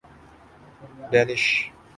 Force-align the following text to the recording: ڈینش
ڈینش 1.11 1.45